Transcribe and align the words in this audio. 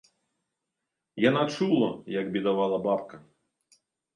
Яна 1.29 1.43
чула, 1.57 1.91
як 2.19 2.33
бедавала 2.39 2.77
бабка. 2.89 3.15